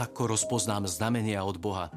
Ako 0.00 0.32
rozpoznám 0.32 0.88
znamenia 0.88 1.44
od 1.44 1.60
Boha? 1.60 1.92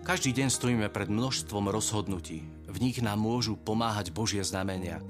Každý 0.00 0.32
deň 0.32 0.48
stojíme 0.48 0.88
pred 0.88 1.12
množstvom 1.12 1.68
rozhodnutí. 1.68 2.40
V 2.64 2.76
nich 2.80 3.04
nám 3.04 3.20
môžu 3.20 3.60
pomáhať 3.60 4.16
Božie 4.16 4.40
znamenia. 4.40 5.04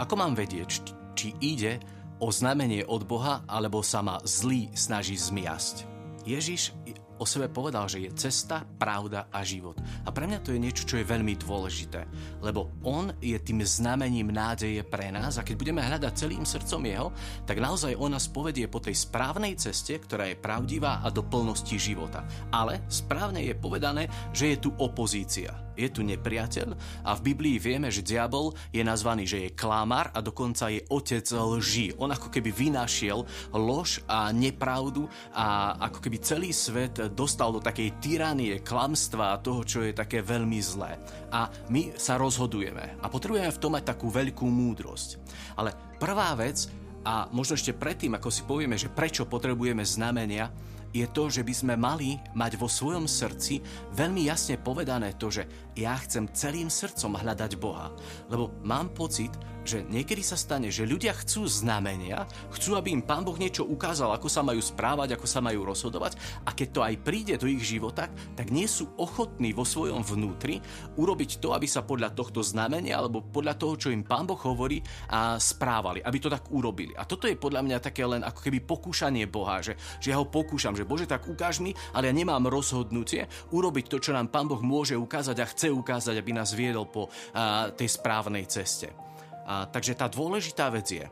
Ako 0.00 0.16
mám 0.16 0.32
vedieť, 0.32 0.80
či 1.12 1.36
ide 1.44 1.76
o 2.24 2.32
znamenie 2.32 2.88
od 2.88 3.04
Boha, 3.04 3.44
alebo 3.44 3.84
sa 3.84 4.00
ma 4.00 4.16
zlý 4.24 4.72
snaží 4.72 5.20
zmiasť? 5.20 5.84
Ježiš 6.24 6.72
o 7.18 7.26
sebe 7.28 7.52
povedal, 7.52 7.86
že 7.90 8.02
je 8.02 8.10
cesta, 8.16 8.64
pravda 8.64 9.28
a 9.28 9.44
život. 9.44 9.76
A 10.06 10.10
pre 10.10 10.24
mňa 10.24 10.40
to 10.42 10.54
je 10.54 10.62
niečo, 10.62 10.88
čo 10.88 10.96
je 10.98 11.06
veľmi 11.06 11.36
dôležité, 11.36 12.08
lebo 12.40 12.72
on 12.82 13.12
je 13.20 13.36
tým 13.38 13.62
znamením 13.62 14.32
nádeje 14.32 14.82
pre 14.86 15.12
nás 15.12 15.36
a 15.36 15.46
keď 15.46 15.54
budeme 15.58 15.82
hľadať 15.84 16.12
celým 16.16 16.48
srdcom 16.48 16.82
jeho, 16.82 17.08
tak 17.44 17.60
naozaj 17.60 17.98
on 17.98 18.16
nás 18.16 18.30
povedie 18.30 18.66
po 18.70 18.80
tej 18.80 18.96
správnej 18.96 19.58
ceste, 19.60 19.98
ktorá 20.00 20.30
je 20.30 20.40
pravdivá 20.40 21.04
a 21.04 21.12
do 21.12 21.26
plnosti 21.26 21.76
života. 21.76 22.24
Ale 22.54 22.86
správne 22.88 23.44
je 23.44 23.54
povedané, 23.54 24.08
že 24.32 24.56
je 24.56 24.58
tu 24.64 24.70
opozícia 24.78 25.67
je 25.78 25.88
tu 25.94 26.02
nepriateľ 26.02 26.74
a 27.06 27.14
v 27.14 27.24
Biblii 27.30 27.62
vieme, 27.62 27.88
že 27.94 28.02
diabol 28.02 28.50
je 28.74 28.82
nazvaný, 28.82 29.24
že 29.30 29.38
je 29.46 29.54
klamár 29.54 30.10
a 30.10 30.18
dokonca 30.18 30.66
je 30.66 30.82
otec 30.90 31.22
lží. 31.30 31.94
On 32.02 32.10
ako 32.10 32.34
keby 32.34 32.50
vynašiel 32.50 33.22
lož 33.54 34.02
a 34.10 34.34
nepravdu 34.34 35.06
a 35.30 35.78
ako 35.86 36.02
keby 36.02 36.18
celý 36.18 36.50
svet 36.50 36.98
dostal 37.14 37.54
do 37.54 37.62
takej 37.62 38.02
tyranie, 38.02 38.58
klamstva 38.58 39.38
a 39.38 39.40
toho, 39.40 39.62
čo 39.62 39.86
je 39.86 39.94
také 39.94 40.18
veľmi 40.20 40.58
zlé. 40.58 40.98
A 41.30 41.46
my 41.70 41.94
sa 41.94 42.18
rozhodujeme 42.18 42.98
a 42.98 43.06
potrebujeme 43.06 43.54
v 43.54 43.62
tom 43.62 43.78
mať 43.78 43.94
takú 43.94 44.10
veľkú 44.10 44.44
múdrosť. 44.44 45.08
Ale 45.54 45.70
prvá 46.02 46.34
vec, 46.34 46.66
a 47.06 47.30
možno 47.30 47.54
ešte 47.54 47.72
predtým, 47.72 48.18
ako 48.18 48.28
si 48.28 48.42
povieme, 48.44 48.74
že 48.74 48.90
prečo 48.90 49.24
potrebujeme 49.24 49.86
znamenia, 49.86 50.50
je 50.92 51.06
to, 51.12 51.28
že 51.28 51.44
by 51.44 51.54
sme 51.54 51.74
mali 51.76 52.16
mať 52.32 52.56
vo 52.56 52.66
svojom 52.66 53.04
srdci 53.04 53.60
veľmi 53.92 54.24
jasne 54.24 54.56
povedané 54.56 55.14
to, 55.20 55.28
že 55.28 55.44
ja 55.76 55.94
chcem 56.00 56.30
celým 56.32 56.72
srdcom 56.72 57.20
hľadať 57.20 57.52
Boha. 57.60 57.92
Lebo 58.32 58.50
mám 58.64 58.92
pocit, 58.96 59.30
že 59.68 59.84
niekedy 59.84 60.24
sa 60.24 60.40
stane, 60.40 60.72
že 60.72 60.88
ľudia 60.88 61.12
chcú 61.12 61.44
znamenia, 61.44 62.24
chcú, 62.56 62.80
aby 62.80 62.96
im 62.96 63.04
Pán 63.04 63.20
Boh 63.20 63.36
niečo 63.36 63.68
ukázal, 63.68 64.16
ako 64.16 64.32
sa 64.32 64.40
majú 64.40 64.64
správať, 64.64 65.20
ako 65.20 65.28
sa 65.28 65.44
majú 65.44 65.68
rozhodovať 65.68 66.16
a 66.48 66.56
keď 66.56 66.68
to 66.72 66.80
aj 66.80 66.94
príde 67.04 67.34
do 67.36 67.44
ich 67.44 67.60
života, 67.60 68.08
tak 68.32 68.48
nie 68.48 68.64
sú 68.64 68.88
ochotní 68.96 69.52
vo 69.52 69.68
svojom 69.68 70.00
vnútri 70.00 70.64
urobiť 70.96 71.44
to, 71.44 71.52
aby 71.52 71.68
sa 71.68 71.84
podľa 71.84 72.16
tohto 72.16 72.40
znamenia 72.40 72.96
alebo 72.96 73.20
podľa 73.20 73.60
toho, 73.60 73.74
čo 73.76 73.88
im 73.92 74.08
Pán 74.08 74.24
Boh 74.24 74.40
hovorí, 74.40 74.80
a 75.12 75.36
správali, 75.36 76.00
aby 76.00 76.18
to 76.22 76.32
tak 76.32 76.48
urobili. 76.48 76.96
A 76.96 77.04
toto 77.04 77.28
je 77.28 77.36
podľa 77.36 77.60
mňa 77.60 77.78
také 77.84 78.08
len 78.08 78.24
ako 78.24 78.40
keby 78.40 78.64
pokúšanie 78.64 79.28
Boha, 79.28 79.60
že, 79.60 79.76
že 80.00 80.14
ja 80.14 80.16
ho 80.16 80.24
pokúšam, 80.24 80.72
že 80.72 80.88
Bože, 80.88 81.04
tak 81.04 81.28
ukáž 81.28 81.60
mi, 81.60 81.76
ale 81.92 82.08
ja 82.08 82.14
nemám 82.14 82.48
rozhodnutie 82.48 83.28
urobiť 83.52 83.84
to, 83.92 83.98
čo 84.00 84.16
nám 84.16 84.32
Pán 84.32 84.48
Boh 84.48 84.62
môže 84.64 84.96
ukázať 84.96 85.36
a 85.42 85.50
chce 85.50 85.68
ukázať, 85.68 86.14
aby 86.16 86.30
nás 86.32 86.56
viedol 86.56 86.86
po 86.88 87.12
a, 87.34 87.68
tej 87.74 87.88
správnej 87.90 88.46
ceste. 88.46 89.07
A, 89.48 89.64
takže 89.64 89.96
tá 89.96 90.06
dôležitá 90.12 90.68
vec 90.68 90.92
je, 90.92 91.08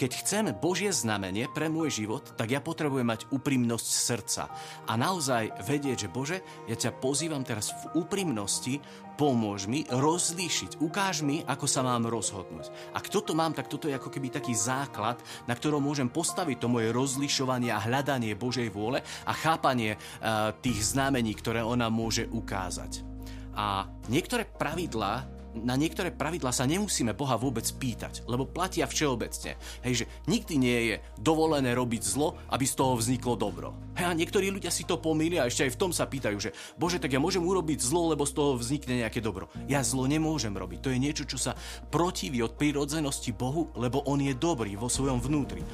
keď 0.00 0.16
chcem 0.24 0.44
Božie 0.56 0.88
znamenie 0.96 1.44
pre 1.52 1.68
môj 1.68 1.92
život, 1.92 2.32
tak 2.32 2.48
ja 2.48 2.64
potrebujem 2.64 3.04
mať 3.04 3.28
úprimnosť 3.36 3.84
srdca. 3.84 4.48
A 4.88 4.96
naozaj 4.96 5.60
vedieť, 5.60 6.08
že 6.08 6.08
Bože, 6.08 6.38
ja 6.64 6.72
ťa 6.72 6.96
pozývam 6.96 7.44
teraz 7.44 7.68
v 7.68 8.00
úprimnosti, 8.00 8.80
pomôž 9.20 9.68
mi 9.68 9.84
rozlíšiť, 9.84 10.80
ukáž 10.80 11.20
mi, 11.20 11.44
ako 11.44 11.68
sa 11.68 11.84
mám 11.84 12.08
rozhodnúť. 12.08 12.96
Ak 12.96 13.12
toto 13.12 13.36
mám, 13.36 13.52
tak 13.52 13.68
toto 13.68 13.92
je 13.92 13.98
ako 14.00 14.08
keby 14.08 14.32
taký 14.32 14.56
základ, 14.56 15.20
na 15.44 15.52
ktorom 15.52 15.84
môžem 15.84 16.08
postaviť 16.08 16.64
to 16.64 16.72
moje 16.72 16.88
rozlišovanie 16.96 17.68
a 17.68 17.84
hľadanie 17.84 18.32
Božej 18.32 18.72
vôle 18.72 19.04
a 19.04 19.32
chápanie 19.36 20.00
uh, 20.00 20.56
tých 20.64 20.96
znamení, 20.96 21.36
ktoré 21.36 21.60
ona 21.60 21.92
môže 21.92 22.24
ukázať. 22.24 23.04
A 23.52 23.84
niektoré 24.08 24.48
pravidlá 24.48 25.39
na 25.54 25.74
niektoré 25.74 26.14
pravidlá 26.14 26.54
sa 26.54 26.68
nemusíme 26.68 27.16
Boha 27.16 27.34
vôbec 27.34 27.66
pýtať, 27.66 28.22
lebo 28.30 28.46
platia 28.46 28.86
všeobecne. 28.86 29.58
Hej, 29.82 30.04
že 30.04 30.08
nikdy 30.30 30.54
nie 30.56 30.78
je 30.92 30.96
dovolené 31.18 31.74
robiť 31.74 32.02
zlo, 32.06 32.38
aby 32.54 32.64
z 32.66 32.74
toho 32.78 32.94
vzniklo 32.94 33.34
dobro. 33.34 33.74
Hej, 33.98 34.06
a 34.06 34.14
niektorí 34.14 34.48
ľudia 34.48 34.70
si 34.70 34.86
to 34.86 35.02
pomýlia 35.02 35.44
a 35.44 35.50
ešte 35.50 35.66
aj 35.66 35.74
v 35.74 35.80
tom 35.80 35.90
sa 35.90 36.06
pýtajú, 36.06 36.38
že 36.38 36.54
Bože, 36.78 37.02
tak 37.02 37.10
ja 37.10 37.20
môžem 37.20 37.42
urobiť 37.42 37.82
zlo, 37.82 38.14
lebo 38.14 38.22
z 38.22 38.36
toho 38.38 38.54
vznikne 38.54 39.02
nejaké 39.02 39.18
dobro. 39.18 39.50
Ja 39.66 39.82
zlo 39.82 40.06
nemôžem 40.06 40.54
robiť. 40.54 40.78
To 40.86 40.92
je 40.94 41.02
niečo, 41.02 41.26
čo 41.26 41.36
sa 41.36 41.58
protiví 41.90 42.38
od 42.46 42.54
prírodzenosti 42.54 43.34
Bohu, 43.34 43.74
lebo 43.74 44.06
On 44.06 44.22
je 44.22 44.32
dobrý 44.38 44.78
vo 44.78 44.86
svojom 44.86 45.18
vnútri. 45.18 45.66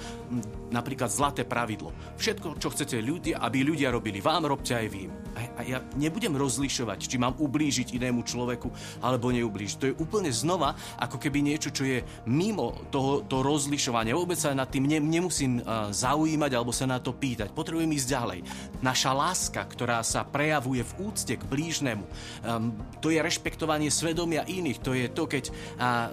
Napríklad 0.72 1.12
zlaté 1.12 1.44
pravidlo. 1.44 1.92
Všetko, 2.16 2.56
čo 2.56 2.72
chcete 2.72 2.98
ľudia, 3.04 3.44
aby 3.44 3.62
ľudia 3.62 3.92
robili 3.92 4.24
vám, 4.24 4.48
robte 4.48 4.72
aj 4.72 4.86
vy. 4.88 5.06
A 5.36 5.60
ja 5.68 5.84
nebudem 6.00 6.32
rozlišovať, 6.32 7.12
či 7.12 7.20
mám 7.20 7.36
ublížiť 7.36 7.92
inému 7.92 8.24
človeku 8.24 8.72
alebo 9.04 9.28
neublížiť 9.28 9.65
Ježiš. 9.66 9.82
To 9.82 9.90
je 9.90 9.98
úplne 9.98 10.30
znova 10.30 10.78
ako 10.96 11.18
keby 11.18 11.42
niečo, 11.42 11.74
čo 11.74 11.82
je 11.82 12.06
mimo 12.30 12.86
toho, 12.94 13.26
to 13.26 13.42
rozlišovania. 13.42 14.14
Vôbec 14.14 14.38
sa 14.38 14.54
nad 14.54 14.70
tým 14.70 14.86
ne, 14.86 15.02
nemusím 15.02 15.58
uh, 15.58 15.90
zaujímať 15.90 16.54
alebo 16.54 16.70
sa 16.70 16.86
na 16.86 17.02
to 17.02 17.10
pýtať. 17.10 17.50
Potrebujem 17.50 17.90
ísť 17.90 18.08
ďalej. 18.08 18.40
Naša 18.80 19.10
láska, 19.10 19.66
ktorá 19.66 20.00
sa 20.06 20.22
prejavuje 20.22 20.86
v 20.86 20.92
úcte 21.10 21.34
k 21.34 21.42
blížnemu, 21.42 22.04
to 23.00 23.08
je 23.10 23.18
rešpektovanie 23.18 23.88
svedomia 23.88 24.44
iných. 24.46 24.78
To 24.84 24.92
je 24.92 25.08
to, 25.10 25.24
keď 25.26 25.50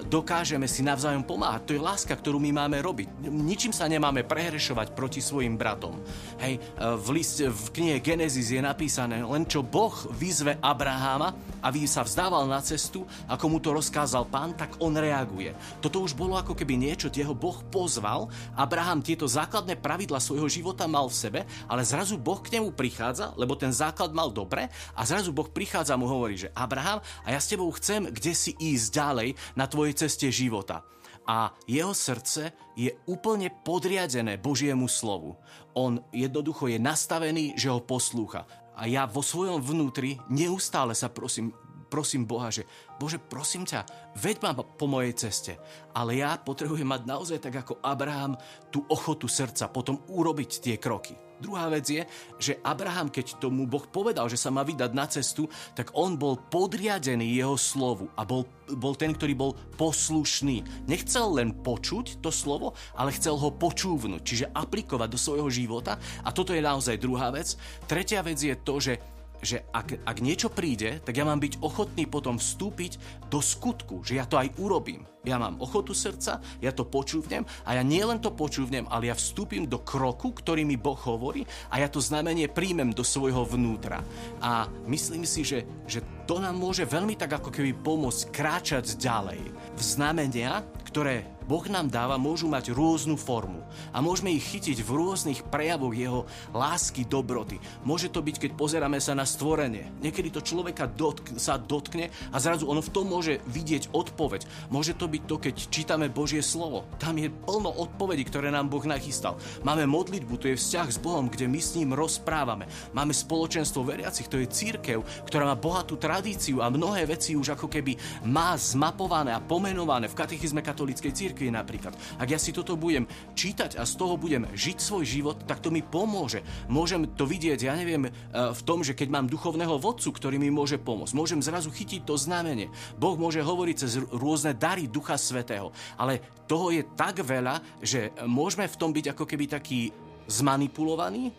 dokážeme 0.07 0.65
si 0.65 0.81
navzájom 0.81 1.27
pomáhať. 1.27 1.69
To 1.69 1.75
je 1.75 1.81
láska, 1.83 2.15
ktorú 2.15 2.39
my 2.39 2.55
máme 2.55 2.79
robiť. 2.79 3.27
Ničím 3.29 3.75
sa 3.75 3.85
nemáme 3.85 4.25
prehrešovať 4.25 4.95
proti 4.95 5.19
svojim 5.19 5.59
bratom. 5.59 5.99
Hej, 6.41 6.57
uh, 6.57 6.95
v, 6.97 7.21
list, 7.21 7.43
v 7.43 7.65
knihe 7.75 7.99
Genesis 7.99 8.49
je 8.49 8.63
napísané, 8.63 9.21
len 9.21 9.43
čo 9.45 9.61
Boh 9.61 9.93
vyzve 10.15 10.57
Abraháma, 10.63 11.35
aby 11.59 11.83
sa 11.83 12.07
vzdával 12.07 12.47
na 12.47 12.63
cestu, 12.63 13.03
ako 13.27 13.42
ako 13.43 13.59
mu 13.59 13.59
to 13.59 13.75
rozkázal 13.75 14.31
pán, 14.31 14.55
tak 14.55 14.79
on 14.79 14.95
reaguje. 14.95 15.51
Toto 15.83 15.99
už 15.99 16.15
bolo 16.15 16.39
ako 16.39 16.55
keby 16.55 16.79
niečo, 16.79 17.11
kde 17.11 17.27
ho 17.27 17.35
Boh 17.35 17.59
pozval. 17.67 18.31
Abraham 18.55 19.03
tieto 19.03 19.27
základné 19.27 19.83
pravidla 19.83 20.23
svojho 20.23 20.47
života 20.47 20.87
mal 20.87 21.11
v 21.11 21.19
sebe, 21.27 21.39
ale 21.67 21.83
zrazu 21.83 22.15
Boh 22.15 22.39
k 22.39 22.55
nemu 22.55 22.71
prichádza, 22.71 23.35
lebo 23.35 23.59
ten 23.59 23.75
základ 23.75 24.15
mal 24.15 24.31
dobre 24.31 24.71
a 24.95 25.03
zrazu 25.03 25.35
Boh 25.35 25.51
prichádza 25.51 25.91
a 25.91 25.99
mu 25.99 26.07
hovorí, 26.07 26.39
že 26.39 26.55
Abraham, 26.55 27.03
a 27.03 27.35
ja 27.35 27.39
s 27.43 27.51
tebou 27.51 27.67
chcem 27.75 28.07
kde 28.07 28.31
si 28.31 28.55
ísť 28.55 28.95
ďalej 28.95 29.35
na 29.59 29.67
tvojej 29.67 30.07
ceste 30.07 30.31
života 30.31 30.87
a 31.27 31.51
jeho 31.67 31.91
srdce 31.91 32.55
je 32.79 32.95
úplne 33.11 33.51
podriadené 33.51 34.39
Božiemu 34.39 34.87
slovu. 34.87 35.35
On 35.75 35.99
jednoducho 36.15 36.71
je 36.71 36.79
nastavený, 36.79 37.59
že 37.59 37.67
ho 37.67 37.83
poslúcha. 37.83 38.47
A 38.73 38.89
ja 38.89 39.05
vo 39.05 39.21
svojom 39.21 39.61
vnútri 39.61 40.17
neustále 40.33 40.97
sa 40.97 41.05
prosím, 41.05 41.53
prosím 41.93 42.25
Boha, 42.25 42.49
že 42.49 42.65
Bože, 42.97 43.21
prosím 43.21 43.69
ťa, 43.69 43.85
veď 44.17 44.41
ma 44.41 44.57
po 44.57 44.89
mojej 44.89 45.13
ceste. 45.13 45.61
Ale 45.93 46.17
ja 46.17 46.41
potrebujem 46.41 46.89
mať 46.89 47.05
naozaj 47.05 47.37
tak 47.37 47.61
ako 47.61 47.77
Abraham 47.85 48.33
tú 48.73 48.81
ochotu 48.89 49.29
srdca 49.29 49.69
potom 49.69 50.01
urobiť 50.09 50.49
tie 50.57 50.75
kroky. 50.81 51.13
Druhá 51.43 51.67
vec 51.67 51.83
je, 51.83 52.07
že 52.39 52.57
Abraham, 52.63 53.11
keď 53.11 53.35
tomu 53.35 53.67
Boh 53.67 53.83
povedal, 53.83 54.31
že 54.31 54.39
sa 54.39 54.47
má 54.47 54.63
vydať 54.63 54.91
na 54.95 55.05
cestu, 55.11 55.51
tak 55.75 55.91
on 55.91 56.15
bol 56.15 56.39
podriadený 56.39 57.35
jeho 57.35 57.59
slovu 57.59 58.07
a 58.15 58.23
bol, 58.23 58.47
bol 58.79 58.95
ten, 58.95 59.11
ktorý 59.11 59.35
bol 59.35 59.51
poslušný. 59.75 60.87
Nechcel 60.87 61.35
len 61.35 61.51
počuť 61.51 62.23
to 62.23 62.31
slovo, 62.31 62.79
ale 62.95 63.11
chcel 63.11 63.35
ho 63.35 63.51
počúvnuť, 63.51 64.21
čiže 64.23 64.49
aplikovať 64.55 65.09
do 65.11 65.19
svojho 65.19 65.51
života. 65.51 65.99
A 66.23 66.31
toto 66.31 66.55
je 66.55 66.63
naozaj 66.63 67.01
druhá 67.01 67.27
vec. 67.35 67.59
Tretia 67.91 68.23
vec 68.23 68.39
je 68.39 68.55
to, 68.55 68.79
že 68.79 69.12
že 69.43 69.67
ak, 69.75 70.07
ak 70.07 70.17
niečo 70.23 70.47
príde, 70.47 71.03
tak 71.03 71.19
ja 71.19 71.27
mám 71.27 71.43
byť 71.43 71.59
ochotný 71.59 72.07
potom 72.07 72.39
vstúpiť 72.39 72.97
do 73.27 73.43
skutku, 73.43 74.01
že 74.01 74.17
ja 74.17 74.25
to 74.25 74.39
aj 74.39 74.55
urobím. 74.57 75.03
Ja 75.23 75.39
mám 75.39 75.55
ochotu 75.63 75.95
srdca, 75.95 76.43
ja 76.59 76.71
to 76.75 76.83
počúvnem 76.83 77.47
a 77.63 77.79
ja 77.79 77.83
nielen 77.83 78.19
to 78.19 78.35
počúvnem, 78.35 78.83
ale 78.91 79.07
ja 79.07 79.15
vstúpim 79.15 79.63
do 79.63 79.79
kroku, 79.79 80.35
ktorý 80.35 80.67
mi 80.67 80.75
Boh 80.75 80.99
hovorí 80.99 81.47
a 81.71 81.79
ja 81.79 81.87
to 81.87 82.03
znamenie 82.03 82.51
príjmem 82.51 82.91
do 82.91 83.07
svojho 83.07 83.47
vnútra. 83.47 84.03
A 84.43 84.67
myslím 84.87 85.23
si, 85.23 85.47
že, 85.47 85.63
že 85.87 86.03
to 86.27 86.43
nám 86.43 86.59
môže 86.59 86.83
veľmi 86.83 87.15
tak 87.15 87.39
ako 87.39 87.55
keby 87.55 87.71
pomôcť 87.71 88.35
kráčať 88.35 88.99
ďalej. 88.99 89.39
V 89.75 89.81
znamenia, 89.81 90.63
ktoré 90.87 91.23
Boh 91.43 91.65
nám 91.67 91.91
dáva, 91.91 92.15
môžu 92.15 92.47
mať 92.47 92.71
rôznu 92.71 93.19
formu 93.19 93.63
a 93.91 93.99
môžeme 93.99 94.31
ich 94.31 94.47
chytiť 94.47 94.79
v 94.79 94.89
rôznych 94.95 95.43
prejavoch 95.51 95.91
jeho 95.91 96.23
lásky, 96.55 97.03
dobroty. 97.03 97.59
Môže 97.83 98.07
to 98.07 98.23
byť, 98.23 98.35
keď 98.39 98.51
pozeráme 98.55 98.99
sa 99.03 99.11
na 99.11 99.27
stvorenie. 99.27 99.91
Niekedy 99.99 100.31
to 100.31 100.39
človeka 100.39 100.87
dotk- 100.87 101.35
sa 101.35 101.59
dotkne 101.59 102.09
a 102.31 102.37
zrazu 102.39 102.65
ono 102.67 102.79
v 102.79 102.93
tom 102.93 103.11
môže 103.11 103.43
vidieť 103.51 103.91
odpoveď. 103.91 104.47
Môže 104.71 104.95
to 104.95 105.11
byť 105.11 105.23
to, 105.27 105.35
keď 105.39 105.55
čítame 105.67 106.07
Božie 106.07 106.39
slovo. 106.39 106.87
Tam 106.97 107.19
je 107.19 107.27
plno 107.27 107.69
odpovedí, 107.69 108.23
ktoré 108.27 108.49
nám 108.49 108.71
Boh 108.71 108.83
nachystal. 108.87 109.35
Máme 109.67 109.83
modlitbu, 109.83 110.33
to 110.39 110.49
je 110.49 110.59
vzťah 110.59 110.87
s 110.87 111.01
Bohom, 111.01 111.27
kde 111.27 111.49
my 111.49 111.59
s 111.59 111.75
ním 111.75 111.91
rozprávame. 111.91 112.69
Máme 112.95 113.11
spoločenstvo 113.11 113.83
veriacich, 113.83 114.31
to 114.31 114.39
je 114.39 114.47
církev, 114.47 115.03
ktorá 115.27 115.49
má 115.49 115.55
bohatú 115.59 115.99
tradíciu 115.99 116.63
a 116.63 116.71
mnohé 116.71 117.03
veci 117.09 117.35
už 117.35 117.57
ako 117.59 117.67
keby 117.67 118.23
má 118.29 118.55
zmapované 118.55 119.35
a 119.35 119.43
pomenované 119.43 120.07
v 120.07 120.17
katechizme 120.17 120.63
katolíckej 120.63 121.11
církve 121.11 121.32
cirkvi 121.33 121.49
napríklad. 121.49 121.97
Ak 122.21 122.29
ja 122.29 122.37
si 122.37 122.53
toto 122.53 122.77
budem 122.77 123.09
čítať 123.33 123.81
a 123.81 123.89
z 123.89 123.97
toho 123.97 124.21
budem 124.21 124.45
žiť 124.53 124.77
svoj 124.77 125.01
život, 125.01 125.37
tak 125.49 125.65
to 125.65 125.73
mi 125.73 125.81
pomôže. 125.81 126.45
Môžem 126.69 127.09
to 127.17 127.25
vidieť, 127.25 127.65
ja 127.65 127.73
neviem, 127.73 128.05
e, 128.05 128.11
v 128.29 128.61
tom, 128.61 128.85
že 128.85 128.93
keď 128.93 129.09
mám 129.09 129.25
duchovného 129.25 129.81
vodcu, 129.81 130.13
ktorý 130.13 130.37
mi 130.37 130.53
môže 130.53 130.77
pomôcť, 130.77 131.17
môžem 131.17 131.41
zrazu 131.41 131.73
chytiť 131.73 132.05
to 132.05 132.13
znamenie. 132.13 132.69
Boh 133.01 133.17
môže 133.17 133.41
hovoriť 133.41 133.75
cez 133.81 133.97
rôzne 134.13 134.53
dary 134.53 134.85
Ducha 134.85 135.17
Svetého, 135.17 135.73
ale 135.97 136.21
toho 136.45 136.69
je 136.69 136.85
tak 136.93 137.25
veľa, 137.25 137.81
že 137.81 138.13
môžeme 138.29 138.69
v 138.69 138.77
tom 138.77 138.93
byť 138.93 139.17
ako 139.17 139.25
keby 139.25 139.49
taký 139.49 139.89
zmanipulovaní 140.29 141.33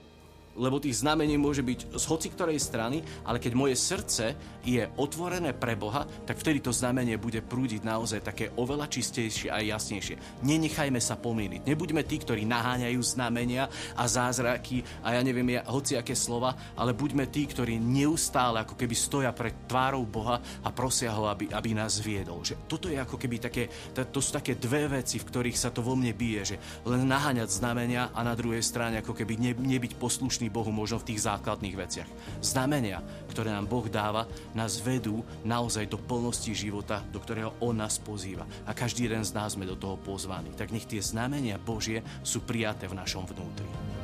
lebo 0.55 0.79
tých 0.83 1.03
znamení 1.03 1.35
môže 1.39 1.63
byť 1.63 1.95
z 1.95 2.05
hoci 2.11 2.29
ktorej 2.31 2.59
strany, 2.63 3.03
ale 3.27 3.43
keď 3.43 3.53
moje 3.55 3.77
srdce 3.79 4.35
je 4.65 4.83
otvorené 4.97 5.53
pre 5.53 5.77
Boha, 5.77 6.07
tak 6.25 6.41
vtedy 6.41 6.65
to 6.65 6.73
znamenie 6.73 7.19
bude 7.21 7.45
prúdiť 7.45 7.85
naozaj 7.85 8.21
také 8.25 8.51
oveľa 8.57 8.89
čistejšie 8.89 9.53
a 9.53 9.61
jasnejšie. 9.61 10.43
Nenechajme 10.47 10.99
sa 10.99 11.21
pomýliť. 11.21 11.69
Nebuďme 11.69 12.03
tí, 12.07 12.17
ktorí 12.23 12.49
naháňajú 12.49 13.01
znamenia 13.05 13.69
a 13.93 14.05
zázraky 14.09 14.83
a 15.05 15.19
ja 15.19 15.21
neviem, 15.21 15.61
ja, 15.61 15.63
hoci 15.69 15.99
aké 15.99 16.17
slova, 16.17 16.57
ale 16.79 16.97
buďme 16.97 17.29
tí, 17.29 17.45
ktorí 17.45 17.77
neustále 17.77 18.65
ako 18.65 18.75
keby 18.79 18.95
stoja 18.97 19.31
pred 19.37 19.69
tvárou 19.69 20.09
Boha 20.09 20.41
a 20.65 20.69
prosia 20.73 21.13
ho, 21.13 21.29
aby, 21.29 21.53
aby 21.53 21.71
nás 21.77 22.01
viedol. 22.01 22.41
Že 22.41 22.65
toto 22.65 22.87
je 22.89 22.97
ako 22.97 23.21
keby 23.21 23.37
také, 23.43 23.69
to 23.93 24.21
sú 24.23 24.37
také 24.39 24.57
dve 24.57 24.89
veci, 24.89 25.21
v 25.21 25.29
ktorých 25.29 25.59
sa 25.59 25.69
to 25.69 25.85
vo 25.85 25.93
mne 25.93 26.17
bije, 26.17 26.55
že 26.55 26.57
len 26.89 27.05
naháňať 27.05 27.53
znamenia 27.53 28.09
a 28.17 28.21
na 28.25 28.33
druhej 28.33 28.65
strane 28.65 29.05
ako 29.05 29.13
keby 29.13 29.37
ne, 29.37 29.53
nebyť 29.53 30.01
poslušný 30.01 30.44
vďační 30.45 30.53
Bohu 30.53 30.73
možno 30.73 31.01
v 31.01 31.09
tých 31.09 31.25
základných 31.25 31.77
veciach. 31.77 32.11
Znamenia, 32.45 33.01
ktoré 33.33 33.49
nám 33.49 33.65
Boh 33.65 33.89
dáva, 33.89 34.29
nás 34.53 34.77
vedú 34.77 35.25
naozaj 35.41 35.89
do 35.89 35.97
plnosti 35.97 36.53
života, 36.53 37.01
do 37.09 37.17
ktorého 37.17 37.57
On 37.65 37.73
nás 37.73 37.97
pozýva. 37.97 38.45
A 38.69 38.77
každý 38.77 39.09
jeden 39.09 39.25
z 39.25 39.33
nás 39.33 39.57
sme 39.57 39.65
do 39.65 39.77
toho 39.77 39.97
pozvaní. 39.97 40.53
Tak 40.53 40.69
nech 40.69 40.85
tie 40.85 41.01
znamenia 41.01 41.57
Božie 41.57 42.05
sú 42.21 42.45
prijaté 42.45 42.85
v 42.85 42.99
našom 43.01 43.25
vnútri. 43.25 44.04